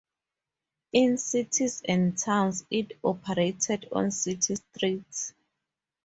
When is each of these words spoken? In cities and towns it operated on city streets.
In 0.93 1.19
cities 1.19 1.83
and 1.87 2.17
towns 2.17 2.65
it 2.71 2.93
operated 3.03 3.87
on 3.91 4.09
city 4.09 4.55
streets. 4.55 5.35